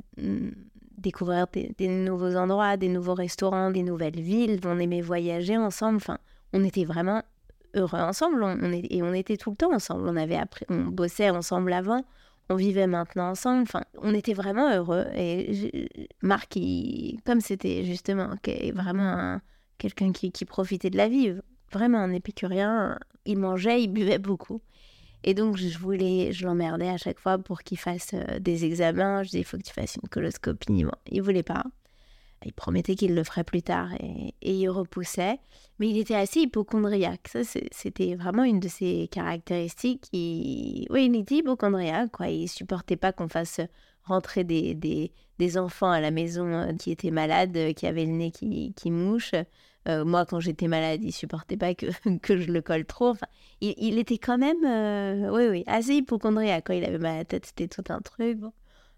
découvrir 1.00 1.46
des, 1.48 1.88
nouveaux 1.88 2.36
endroits, 2.36 2.76
des 2.76 2.88
nouveaux 2.88 3.14
restaurants, 3.14 3.70
des 3.70 3.82
nouvelles 3.82 4.20
villes. 4.20 4.60
On 4.64 4.78
aimait 4.78 5.00
voyager 5.00 5.56
ensemble. 5.56 5.96
Enfin, 5.96 6.18
on 6.52 6.62
était 6.64 6.84
vraiment 6.84 7.22
heureux 7.74 7.98
ensemble. 7.98 8.42
On, 8.42 8.72
et 8.72 9.02
on 9.02 9.12
était 9.14 9.36
tout 9.36 9.50
le 9.50 9.56
temps 9.56 9.72
ensemble. 9.72 10.08
On 10.08 10.16
avait 10.16 10.36
appris, 10.36 10.64
on 10.68 10.84
bossait 10.84 11.30
ensemble 11.30 11.72
avant. 11.72 12.04
On 12.48 12.56
vivait 12.56 12.86
maintenant 12.86 13.30
ensemble. 13.30 13.62
Enfin, 13.62 13.82
on 13.98 14.14
était 14.14 14.34
vraiment 14.34 14.72
heureux. 14.74 15.06
Et 15.14 15.88
Marc, 16.22 16.58
comme 17.24 17.40
c'était 17.40 17.84
justement 17.84 18.34
vraiment 18.74 19.40
quelqu'un 19.78 20.12
qui, 20.12 20.32
qui 20.32 20.44
profitait 20.44 20.90
de 20.90 20.96
la 20.96 21.08
vie, 21.08 21.34
vraiment 21.72 21.98
un 21.98 22.12
épicurien, 22.12 22.98
il 23.24 23.38
mangeait, 23.38 23.82
il 23.82 23.88
buvait 23.88 24.18
beaucoup. 24.18 24.60
Et 25.24 25.34
donc, 25.34 25.56
je 25.56 25.78
voulais, 25.78 26.32
je 26.32 26.46
l'emmerdais 26.46 26.88
à 26.88 26.96
chaque 26.96 27.18
fois 27.18 27.38
pour 27.38 27.62
qu'il 27.62 27.78
fasse 27.78 28.14
euh, 28.14 28.38
des 28.38 28.64
examens. 28.64 29.22
Je 29.22 29.30
disais, 29.30 29.40
il 29.40 29.44
faut 29.44 29.58
que 29.58 29.62
tu 29.62 29.72
fasses 29.72 29.96
une 30.02 30.08
coloscopie. 30.08 30.84
Bon, 30.84 30.90
il 31.10 31.22
voulait 31.22 31.42
pas. 31.42 31.64
Il 32.44 32.54
promettait 32.54 32.94
qu'il 32.94 33.14
le 33.14 33.22
ferait 33.22 33.44
plus 33.44 33.62
tard 33.62 33.92
et, 34.00 34.34
il 34.40 34.68
repoussait. 34.70 35.38
Mais 35.78 35.90
il 35.90 35.98
était 35.98 36.14
assez 36.14 36.40
hypochondriaque. 36.40 37.28
Ça, 37.28 37.40
c'était 37.70 38.14
vraiment 38.14 38.44
une 38.44 38.60
de 38.60 38.68
ses 38.68 39.08
caractéristiques. 39.10 40.08
Oui, 40.12 40.86
il 40.90 41.16
était 41.16 41.36
hypochondriaque. 41.36 42.12
Quoi. 42.12 42.28
Il 42.28 42.48
supportait 42.48 42.96
pas 42.96 43.12
qu'on 43.12 43.28
fasse 43.28 43.60
rentrer 44.04 44.44
des, 44.44 44.74
des, 45.38 45.58
enfants 45.58 45.90
à 45.90 46.00
la 46.00 46.10
maison 46.10 46.46
euh, 46.46 46.72
qui 46.72 46.90
étaient 46.90 47.10
malades, 47.10 47.56
euh, 47.56 47.72
qui 47.74 47.86
avaient 47.86 48.06
le 48.06 48.12
nez 48.12 48.30
qui 48.30 48.90
mouche. 48.90 49.32
Euh, 49.88 50.04
moi, 50.04 50.26
quand 50.26 50.40
j'étais 50.40 50.68
malade, 50.68 51.02
il 51.02 51.12
supportait 51.12 51.56
pas 51.56 51.75
que, 51.75 51.87
que 52.22 52.37
je 52.38 52.50
le 52.50 52.60
colle 52.60 52.84
trop. 52.84 53.14
Il, 53.60 53.99
était 53.99 54.18
quand 54.18 54.38
même, 54.38 54.64
euh, 54.64 55.30
oui, 55.30 55.49
oui, 55.50 55.64
assez 55.66 55.94
hypochondriaque. 55.94 56.64
Quand 56.66 56.75
il 56.75 56.84
avait 56.84 56.99
mal 56.99 57.14
à 57.14 57.18
la 57.18 57.25
tête, 57.25 57.46
c'était 57.46 57.68
tout 57.68 57.84
un 57.90 58.00
truc. 58.00 58.38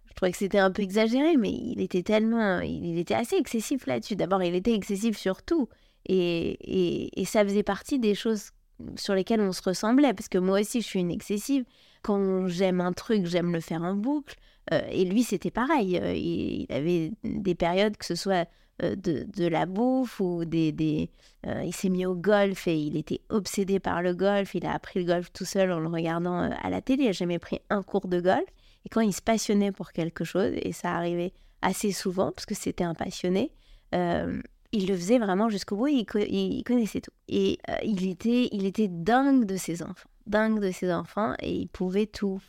Je 0.07 0.15
trouvais 0.15 0.33
que 0.33 0.39
c'était 0.39 0.59
un 0.59 0.71
peu 0.71 0.83
exagéré, 0.83 1.37
mais 1.37 1.51
il 1.51 1.81
était 1.81 2.03
tellement, 2.03 2.61
il, 2.61 2.99
était 2.99 3.15
assez 3.15 3.37
excessif 3.37 3.87
là-dessus. 3.87 4.17
D'abord, 4.17 4.43
il 4.43 4.55
était 4.55 4.75
excessif 4.75 5.17
sur 5.17 5.43
tout. 5.43 5.69
Et, 6.07 6.51
et, 6.61 7.21
et, 7.21 7.25
ça 7.25 7.45
faisait 7.45 7.63
partie 7.63 7.99
des 8.01 8.15
choses 8.15 8.51
sur 8.97 9.15
lesquelles 9.15 9.41
on 9.41 9.53
se 9.53 9.63
ressemblait. 9.63 10.13
Parce 10.15 10.29
que 10.29 10.39
moi 10.39 10.61
aussi, 10.61 10.81
je 10.81 10.87
suis 10.87 11.01
une 11.01 11.13
excessive. 11.13 11.65
Quand 12.03 12.49
j'aime 12.49 12.81
un 12.81 12.93
truc, 12.93 13.27
j'aime 13.27 13.53
le 13.53 13.61
faire 13.61 13.83
en 13.83 13.95
boucle. 13.95 14.37
Euh, 14.73 14.81
et 14.91 15.05
lui, 15.05 15.23
c'était 15.23 15.53
pareil. 15.53 15.97
il, 15.97 16.67
avait 16.71 17.13
des 17.25 17.55
périodes, 17.55 17.97
que 17.97 18.05
ce 18.05 18.17
soit 18.17 18.49
euh, 18.83 18.97
de, 18.97 19.47
la 19.47 19.67
bouffe 19.67 20.21
ou 20.21 20.45
des... 20.45 20.73
des 20.73 21.11
euh, 21.47 21.63
il 21.65 21.75
s'est 21.75 21.89
mis 21.89 22.07
au 22.07 22.15
golf 22.15 22.67
et 22.67 22.79
il 22.79 22.97
était 22.97 23.21
obsédé 23.29 23.81
par 23.81 24.03
le 24.03 24.15
golf. 24.15 24.55
Il 24.55 24.65
a 24.65 24.73
appris 24.73 25.01
le 25.01 25.07
golf 25.07 25.33
tout 25.33 25.45
seul 25.45 25.71
en 25.73 25.79
le 25.79 25.89
regardant 25.89 26.43
euh, 26.43 26.51
à 26.63 26.71
la 26.71 26.81
télé. 26.81 27.05
Il 27.05 27.07
n'a 27.07 27.13
jamais 27.13 27.39
pris 27.39 27.61
un 27.69 27.83
cours 27.83 28.09
de 28.09 28.21
golf. 28.21 28.45
Et 28.85 28.89
quand 28.89 29.01
il 29.01 29.13
se 29.13 29.23
passionnait 29.23 29.73
pour 29.73 29.93
quelque 29.93 30.25
chose, 30.25 30.53
et 30.55 30.73
ça 30.73 30.95
arrivait 30.95 31.33
assez 31.61 31.93
souvent 31.93 32.33
parce 32.33 32.47
que 32.47 32.55
c'était 32.55 32.83
un 32.83 32.95
passionné, 32.95 33.53
il 33.93 34.89
le 34.89 34.97
faisait 34.97 35.19
vraiment 35.19 35.49
jusqu'au 35.49 35.77
bout. 35.77 35.89
Il, 35.89 36.07
il, 36.29 36.65
connaissait 36.65 37.01
tout. 37.01 37.13
Et 37.29 37.59
il, 37.85 38.09
était, 38.09 38.49
il 38.51 38.65
était 38.65 38.89
dingue 38.89 39.45
de 39.45 39.57
ses 39.57 39.83
enfants. 39.83 40.09
Dingue 40.27 40.61
de 40.61 40.71
ses 40.73 40.93
enfants. 40.93 41.35
Et 41.41 41.53
il 41.53 41.69
pouvait 41.69 42.07
tout, 42.07 42.41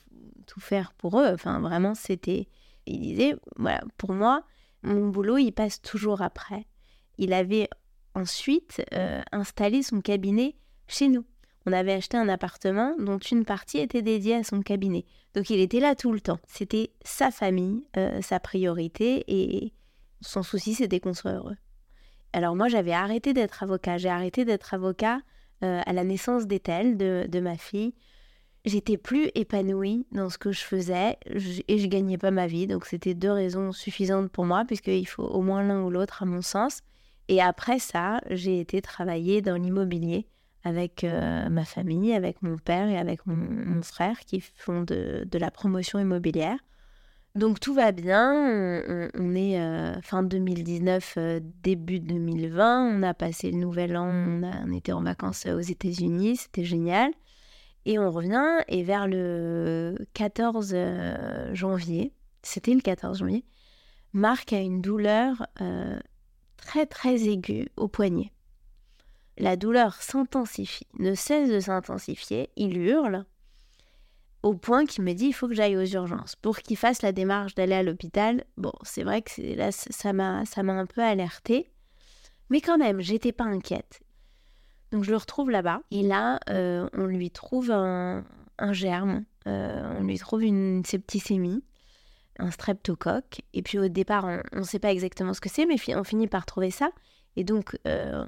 tout 0.47 0.61
faire 0.61 0.93
pour 0.93 1.19
eux. 1.19 1.27
Enfin, 1.33 1.59
vraiment, 1.59 1.93
c'était... 1.93 2.47
Il 2.87 2.99
disait, 2.99 3.35
voilà, 3.57 3.81
pour 3.97 4.13
moi, 4.13 4.43
mon 4.83 5.09
boulot, 5.09 5.37
il 5.37 5.51
passe 5.51 5.81
toujours 5.81 6.21
après. 6.21 6.65
Il 7.17 7.33
avait 7.33 7.69
ensuite 8.15 8.83
euh, 8.93 9.21
installé 9.31 9.81
son 9.81 10.01
cabinet 10.01 10.55
chez 10.87 11.07
nous. 11.07 11.25
On 11.65 11.71
avait 11.71 11.93
acheté 11.93 12.17
un 12.17 12.27
appartement 12.27 12.93
dont 12.99 13.19
une 13.19 13.45
partie 13.45 13.79
était 13.79 14.01
dédiée 14.01 14.35
à 14.35 14.43
son 14.43 14.61
cabinet. 14.61 15.05
Donc 15.33 15.49
il 15.49 15.59
était 15.59 15.79
là 15.79 15.95
tout 15.95 16.11
le 16.11 16.19
temps. 16.19 16.39
C'était 16.47 16.91
sa 17.03 17.31
famille, 17.31 17.87
euh, 17.97 18.21
sa 18.21 18.39
priorité 18.39 19.23
et 19.27 19.73
son 20.21 20.43
souci 20.43 20.73
c'était 20.73 20.99
qu'on 20.99 21.13
soit 21.13 21.31
heureux. 21.31 21.57
Alors 22.33 22.55
moi 22.55 22.67
j'avais 22.67 22.91
arrêté 22.91 23.33
d'être 23.33 23.63
avocat. 23.63 23.97
J'ai 23.97 24.09
arrêté 24.09 24.43
d'être 24.43 24.73
avocat 24.73 25.21
euh, 25.63 25.81
à 25.85 25.93
la 25.93 26.03
naissance 26.03 26.47
d'Ethel, 26.47 26.97
de, 26.97 27.27
de 27.29 27.39
ma 27.39 27.55
fille 27.57 27.93
j'étais 28.65 28.97
plus 28.97 29.29
épanouie 29.35 30.05
dans 30.11 30.29
ce 30.29 30.37
que 30.37 30.51
je 30.51 30.61
faisais 30.61 31.17
et 31.67 31.77
je 31.77 31.87
gagnais 31.87 32.17
pas 32.17 32.31
ma 32.31 32.47
vie. 32.47 32.67
Donc 32.67 32.85
c'était 32.85 33.13
deux 33.13 33.31
raisons 33.31 33.71
suffisantes 33.71 34.31
pour 34.31 34.45
moi, 34.45 34.63
puisqu'il 34.65 35.07
faut 35.07 35.23
au 35.23 35.41
moins 35.41 35.63
l'un 35.63 35.83
ou 35.83 35.89
l'autre 35.89 36.23
à 36.23 36.25
mon 36.25 36.41
sens. 36.41 36.81
Et 37.27 37.41
après 37.41 37.79
ça, 37.79 38.21
j'ai 38.29 38.59
été 38.59 38.81
travailler 38.81 39.41
dans 39.41 39.55
l'immobilier 39.55 40.27
avec 40.63 41.03
euh, 41.03 41.49
ma 41.49 41.65
famille, 41.65 42.13
avec 42.13 42.41
mon 42.41 42.57
père 42.57 42.87
et 42.87 42.97
avec 42.97 43.25
mon, 43.25 43.81
frère 43.81 44.19
qui 44.21 44.39
font 44.39 44.83
de, 44.83 45.27
la 45.33 45.51
promotion 45.51 45.99
immobilière. 45.99 46.57
Donc 47.35 47.59
tout 47.59 47.73
va 47.73 47.91
bien, 47.91 48.31
on, 49.15 49.35
est 49.35 49.59
euh, 49.59 49.99
fin 50.01 50.21
2019, 50.21 51.15
euh, 51.17 51.39
début 51.63 51.99
2020, 51.99 52.95
on 52.95 53.01
a 53.01 53.15
passé 53.15 53.51
le 53.51 53.57
nouvel 53.57 53.97
an, 53.97 54.07
on, 54.07 54.43
on 54.43 54.71
était 54.71 54.91
en 54.91 55.01
vacances 55.01 55.47
aux 55.47 55.59
États-Unis, 55.59 56.37
c'était 56.37 56.63
génial. 56.63 57.11
Et 57.85 57.99
on 57.99 58.11
revient, 58.11 58.63
et 58.67 58.83
vers 58.83 59.07
le 59.07 59.95
14 60.13 60.71
euh, 60.73 61.53
janvier, 61.53 62.13
c'était 62.41 62.73
le 62.73 62.81
14 62.81 63.19
janvier, 63.19 63.43
Marc 64.13 64.53
a 64.53 64.59
une 64.59 64.81
douleur 64.81 65.47
euh, 65.59 65.99
très 66.57 66.85
très 66.85 67.27
aiguë 67.27 67.69
au 67.75 67.87
poignet. 67.87 68.31
La 69.37 69.55
douleur 69.55 69.95
s'intensifie, 69.95 70.87
ne 70.99 71.15
cesse 71.15 71.49
de 71.49 71.59
s'intensifier, 71.59 72.51
il 72.55 72.77
hurle, 72.77 73.25
au 74.43 74.53
point 74.53 74.85
qu'il 74.85 75.03
me 75.03 75.13
dit 75.13 75.27
il 75.27 75.33
faut 75.33 75.47
que 75.47 75.55
j'aille 75.55 75.77
aux 75.77 75.85
urgences. 75.85 76.35
Pour 76.35 76.59
qu'il 76.59 76.77
fasse 76.77 77.01
la 77.01 77.11
démarche 77.11 77.55
d'aller 77.55 77.73
à 77.73 77.83
l'hôpital, 77.83 78.43
bon, 78.57 78.73
c'est 78.83 79.03
vrai 79.03 79.23
que 79.23 79.41
là, 79.55 79.71
ça 79.71 80.13
m'a 80.13 80.43
un 80.57 80.85
peu 80.85 81.01
alertée, 81.01 81.71
mais 82.49 82.61
quand 82.61 82.77
même, 82.77 83.01
j'étais 83.01 83.31
pas 83.31 83.45
inquiète. 83.45 84.02
Donc 84.93 85.03
je 85.03 85.09
le 85.09 85.17
retrouve 85.17 85.49
là-bas. 85.49 85.81
Et 85.89 86.03
là, 86.03 86.39
euh, 86.51 86.87
on 86.93 87.05
lui 87.05 87.31
trouve 87.31 87.71
un, 87.71 88.23
germe, 88.71 89.25
euh, 89.47 89.97
on 89.99 90.03
lui 90.03 90.19
trouve 90.19 90.43
une 90.43 90.85
septicémie, 90.85 91.63
un 92.37 92.51
streptocoque. 92.51 93.41
Et 93.55 93.63
puis 93.63 93.79
au 93.79 93.87
départ, 93.87 94.25
on 94.53 94.59
ne 94.59 94.63
sait 94.63 94.77
pas 94.77 94.91
exactement 94.91 95.33
ce 95.33 95.41
que 95.41 95.49
c'est, 95.49 95.65
mais 95.65 95.77
on 95.95 96.03
finit 96.03 96.27
par 96.27 96.45
trouver 96.45 96.69
ça. 96.69 96.91
Et 97.35 97.43
donc, 97.43 97.75
euh, 97.87 98.23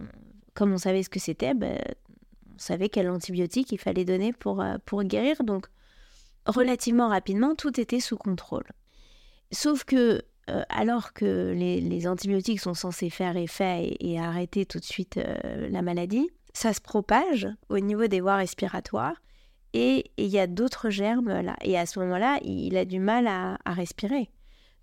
comme 0.55 0.74
on 0.74 0.79
savait 0.79 1.03
ce 1.03 1.10
que 1.10 1.19
c'était, 1.19 1.53
ben, 1.53 1.79
on 2.55 2.57
savait 2.57 2.89
quel 2.89 3.12
antibiotique 3.12 3.72
il 3.72 3.77
fallait 3.77 4.03
donner 4.03 4.34
pour, 4.34 4.65
pour 4.88 5.03
guérir. 5.03 5.43
Donc, 5.43 5.67
relativement 6.48 7.10
rapidement, 7.10 7.53
tout 7.53 7.79
était 7.79 8.00
sous 8.00 8.17
contrôle. 8.17 8.65
Sauf 9.51 9.84
que 9.84 10.24
alors 10.69 11.13
que 11.13 11.53
les, 11.55 12.07
antibiotiques 12.07 12.60
sont 12.60 12.75
censés 12.75 13.10
faire 13.10 13.36
effet 13.36 13.98
et 14.00 14.19
arrêter 14.19 14.67
tout 14.67 14.79
de 14.79 14.84
suite 14.84 15.19
la 15.69 15.81
maladie, 15.81 16.29
ça 16.55 16.74
se 16.74 16.79
propage 16.79 17.50
au 17.67 17.79
niveau 17.79 18.07
des 18.07 18.21
voies 18.21 18.38
respiratoires 18.38 19.21
et 19.74 20.09
il 20.15 20.27
y 20.27 20.39
a 20.39 20.47
d'autres 20.47 20.89
germes 20.89 21.41
là. 21.41 21.57
Et 21.62 21.77
à 21.77 21.85
ce 21.85 22.00
moment-là, 22.00 22.39
il 22.43 22.77
a 22.77 22.85
du 22.85 23.00
mal 23.00 23.27
à, 23.27 23.57
respirer. 23.65 24.31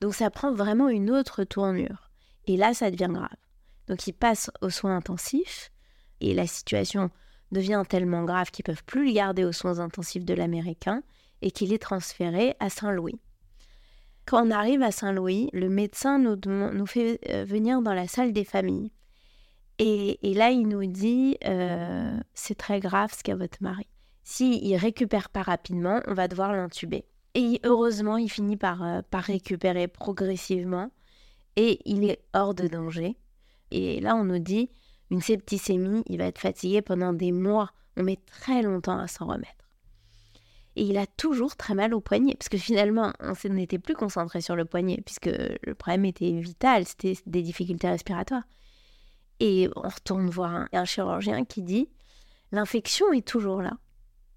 Donc 0.03 0.15
ça 0.15 0.31
prend 0.31 0.53
vraiment 0.53 0.91
une 0.91 1.11
autre 1.11 1.45
tournure. 1.45 2.11
Et 2.47 2.59
là, 2.59 2.75
ça 2.75 2.91
devient 2.91 3.09
grave. 3.11 3.29
Donc 3.89 4.07
il 4.07 4.13
passe 4.13 4.51
aux 4.61 4.69
soins 4.69 4.97
intensifs 4.97 5.73
et 6.21 6.35
la 6.35 6.47
situation 6.47 7.11
devient 7.53 7.83
tellement 7.89 8.25
grave 8.25 8.51
qu'ils 8.51 8.65
peuvent 8.65 8.85
plus 8.85 9.07
le 9.07 9.13
garder 9.13 9.45
aux 9.45 9.53
soins 9.53 9.79
intensifs 9.79 10.27
de 10.27 10.35
l'américain 10.35 11.03
et 11.41 11.51
qu'il 11.51 11.73
est 11.73 11.83
transféré 11.83 12.55
à 12.61 12.69
Saint-Louis. 12.69 13.19
Quand 14.27 14.47
on 14.47 14.51
arrive 14.51 14.83
à 14.83 14.93
Saint-Louis, 14.93 15.49
le 15.55 15.71
médecin 15.71 16.19
nous, 16.19 16.87
fait 16.87 17.19
euh, 17.31 17.45
venir 17.45 17.81
dans 17.81 17.95
la 17.95 18.07
salle 18.07 18.33
des 18.35 18.45
familles. 18.45 18.93
Et, 19.79 20.19
là, 20.35 20.51
il 20.51 20.69
nous 20.69 20.87
dit, 20.87 21.37
euh, 21.45 22.17
c'est 22.35 22.57
très 22.57 22.81
grave 22.81 23.13
ce 23.17 23.23
qu'a 23.23 23.35
votre 23.35 23.59
mari. 23.61 23.87
S'il 24.23 24.73
ne 24.73 24.79
récupère 24.79 25.29
pas 25.29 25.43
rapidement, 25.43 26.01
on 26.07 26.15
va 26.15 26.29
devoir 26.29 26.53
l'intuber. 26.53 27.05
Et 27.35 27.61
heureusement, 27.65 28.17
il 28.17 28.31
finit 28.31 28.57
par, 28.57 28.83
euh, 28.83 29.03
par 29.11 29.25
récupérer 29.25 29.89
progressivement 29.89 30.91
et 31.57 31.81
il 31.85 32.05
est 32.05 32.23
hors 32.35 32.55
de 32.55 32.69
danger. 32.69 33.17
Et 33.71 34.01
là, 34.01 34.15
on 34.15 34.25
nous 34.25 34.39
dit, 34.39 34.71
une 35.11 35.21
septicémie, 35.21 36.03
il 36.07 36.19
va 36.19 36.27
être 36.27 36.39
fatigué 36.39 36.83
pendant 36.83 37.13
des 37.13 37.33
mois. 37.33 37.71
On 37.97 38.03
met 38.03 38.19
très 38.27 38.63
longtemps 38.63 38.99
à 38.99 39.09
s'en 39.09 39.27
remettre. 39.27 39.63
Et 40.77 40.85
il 40.85 40.97
a 40.97 41.07
toujours 41.07 41.57
très 41.57 41.75
mal 41.75 41.93
au 41.93 42.01
poignet, 42.01 42.35
parce 42.35 42.49
que 42.49 42.57
finalement, 42.57 43.13
on 43.21 43.35
n'était 43.51 43.79
plus 43.79 43.95
concentré 43.95 44.41
sur 44.41 44.57
le 44.57 44.65
poignet, 44.65 45.03
puisque 45.05 45.27
le 45.27 45.75
problème 45.75 46.07
était 46.07 46.33
vital, 46.33 46.87
c'était 46.87 47.15
des 47.27 47.43
difficultés 47.43 47.89
respiratoires. 47.89 48.45
Et 49.45 49.69
on 49.75 49.89
retourne 49.89 50.31
voir 50.31 50.69
un, 50.71 50.85
chirurgien 50.85 51.45
qui 51.45 51.63
dit 51.63 51.89
l'infection 52.53 53.13
est 53.13 53.27
toujours 53.27 53.61
là. 53.61 53.77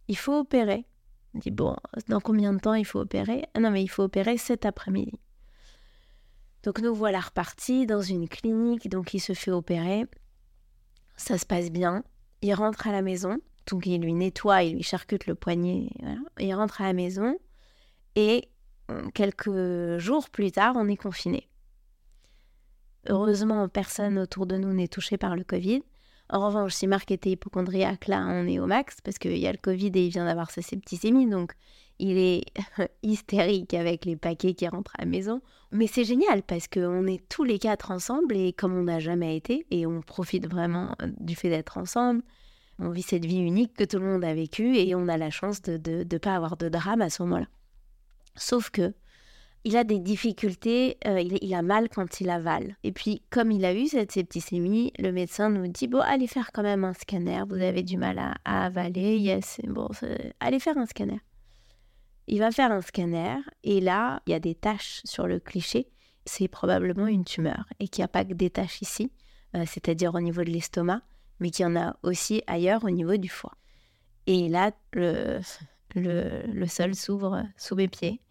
Il 0.08 0.18
faut 0.18 0.40
opérer. 0.40 0.88
On 1.36 1.38
dit 1.38 1.52
bon, 1.52 1.76
dans 2.08 2.20
combien 2.20 2.54
de 2.54 2.60
temps 2.60 2.74
il 2.74 2.86
faut 2.86 3.02
opérer? 3.02 3.46
Ah 3.54 3.60
Non, 3.60 3.70
mais 3.70 3.84
il 3.84 3.88
faut 3.88 4.02
opérer 4.02 4.40
cet 4.40 4.66
après-midi. 4.66 5.14
Donc 6.64 6.80
nous 6.80 6.96
voilà 6.96 7.20
repartis 7.20 7.86
dans 7.86 8.02
une 8.02 8.28
clinique, 8.28 8.90
donc 8.90 9.14
il 9.14 9.20
se 9.20 9.34
fait 9.34 9.52
opérer. 9.52 10.08
Ça 11.18 11.38
se 11.38 11.46
passe 11.46 11.70
bien. 11.70 12.04
Il 12.42 12.56
rentre 12.56 12.88
à 12.88 12.92
la 12.92 13.04
maison. 13.04 13.38
Donc 13.68 13.86
il 13.86 14.02
lui 14.02 14.14
nettoie, 14.16 14.64
il 14.64 14.74
lui 14.74 14.84
charcute 14.84 15.28
le 15.28 15.36
poignet. 15.36 15.92
Il 16.40 16.56
rentre 16.56 16.82
à 16.82 16.86
la 16.86 16.94
maison. 16.94 17.38
Et 18.16 18.50
euh, 18.90 19.08
quelques 19.14 20.00
jours 20.00 20.32
plus 20.32 20.52
tard, 20.52 20.74
on 20.76 20.88
est 20.88 20.98
confiné. 20.98 21.48
Heureusement, 23.08 23.68
personne 23.68 24.18
autour 24.18 24.46
de 24.46 24.58
nous 24.58 24.74
n'est 24.74 24.88
touché 24.88 25.18
par 25.18 25.36
le 25.36 25.44
Covid. 25.44 25.84
En 26.30 26.48
revanche, 26.48 26.74
si 26.74 26.88
Marc 26.88 27.12
était 27.12 27.30
hypochondriaque, 27.32 28.08
là, 28.08 28.26
on 28.28 28.48
est 28.48 28.58
au 28.58 28.66
max 28.66 28.98
parce 29.04 29.20
qu'il 29.20 29.38
y 29.38 29.46
a 29.46 29.52
le 29.52 29.60
Covid 29.60 29.92
et 29.94 30.06
il 30.06 30.10
vient 30.10 30.26
d'avoir 30.26 30.50
sa 30.50 30.64
septicémie. 30.64 31.30
Donc, 31.30 31.54
il 32.00 32.18
est 32.18 32.46
hystérique 33.04 33.74
avec 33.76 34.06
les 34.06 34.16
paquets 34.16 34.56
qui 34.56 34.68
rentrent 34.68 34.94
à 34.98 35.04
la 35.04 35.08
maison. 35.08 35.42
Mais 35.72 35.86
c'est 35.86 36.04
génial 36.04 36.42
parce 36.42 36.68
qu'on 36.68 37.06
est 37.06 37.28
tous 37.30 37.44
les 37.44 37.60
quatre 37.60 37.92
ensemble 37.92 38.36
et 38.36 38.54
comme 38.54 38.74
on 38.74 38.84
n'a 38.84 39.00
jamais 39.00 39.38
été, 39.38 39.68
et 39.70 39.86
on 39.86 40.02
profite 40.02 40.50
vraiment 40.50 40.96
euh, 41.02 41.12
du 41.20 41.36
fait 41.36 41.50
d'être 41.50 41.78
ensemble. 41.78 42.24
On 42.80 42.90
vit 42.90 43.04
cette 43.04 43.26
vie 43.26 43.40
unique 43.40 43.74
que 43.76 43.84
tout 43.84 44.00
le 44.00 44.06
monde 44.06 44.26
a 44.26 44.34
vécue 44.34 44.76
et 44.76 44.96
on 44.96 45.08
a 45.08 45.18
la 45.18 45.30
chance 45.30 45.62
de 45.62 45.80
ne 46.12 46.18
pas 46.18 46.36
avoir 46.36 46.58
de 46.58 46.70
drame 46.70 47.02
à 47.02 47.10
ce 47.10 47.24
moment-là. 47.24 47.48
Sauf 48.36 48.70
que 48.70 48.94
il 49.66 49.76
a 49.78 49.84
des 49.84 50.00
difficultés, 50.00 50.98
euh, 51.08 51.20
il, 51.20 51.54
a 51.56 51.64
mal 51.64 51.90
quand 51.90 52.22
il 52.22 52.30
avale. 52.30 52.78
Et 52.84 52.92
puis, 52.92 53.24
comme 53.32 53.52
il 53.52 53.66
a 53.66 53.74
eu 53.74 53.88
cette 53.88 54.12
septicémie, 54.12 54.94
le 55.00 55.12
médecin 55.12 55.50
nous 55.50 55.68
dit 55.68 55.88
Bon, 55.88 56.02
allez 56.02 56.28
faire 56.28 56.52
quand 56.54 56.62
même 56.62 56.84
un 56.84 56.94
scanner, 56.94 57.42
vous 57.50 57.56
avez 57.56 57.82
du 57.82 57.98
mal 57.98 58.20
à, 58.20 58.66
avaler, 58.66 59.18
yes, 59.18 59.60
bon, 59.68 59.90
allez 60.40 60.60
faire 60.60 60.78
un 60.78 60.86
scanner. 60.86 61.20
Il 62.28 62.40
va 62.40 62.52
faire 62.52 62.72
un 62.72 62.82
scanner 62.82 63.38
et 63.64 63.82
là, 63.82 64.22
il 64.28 64.32
y 64.32 64.34
a 64.36 64.40
des 64.40 64.54
taches 64.54 65.02
sur 65.04 65.26
le 65.26 65.40
cliché. 65.40 65.90
C'est 66.26 66.48
probablement 66.48 67.08
une 67.08 67.24
tumeur 67.24 67.66
et 67.80 67.88
qu'il 67.88 68.02
n'y 68.02 68.06
a 68.06 68.10
pas 68.10 68.24
que 68.24 68.34
des 68.34 68.52
taches 68.52 68.82
ici, 68.82 69.12
euh, 69.56 69.64
c'est-à-dire 69.66 70.14
au 70.14 70.22
niveau 70.22 70.44
de 70.44 70.52
l'estomac, 70.52 71.02
mais 71.40 71.50
qu'il 71.50 71.64
y 71.64 71.68
en 71.68 71.76
a 71.76 71.98
aussi 72.04 72.44
ailleurs 72.46 72.84
au 72.84 72.92
niveau 72.92 73.18
du 73.18 73.30
foie. 73.30 73.54
Et 74.28 74.48
là, 74.48 74.72
le, 74.94 75.40
le, 75.96 76.68
sol 76.68 76.94
s'ouvre 76.94 77.44
sous 77.58 77.76
mes 77.76 77.88
pieds 77.88 78.22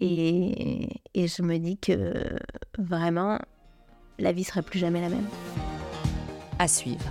et, 0.00 0.88
je 1.14 1.42
me 1.42 1.58
dis 1.58 1.78
que 1.78 2.38
vraiment, 2.78 3.38
la 4.18 4.32
vie 4.32 4.44
sera 4.44 4.62
plus 4.62 4.78
jamais 4.78 5.00
la 5.00 5.08
même. 5.08 5.28
À 6.58 6.68
suivre. 6.68 7.04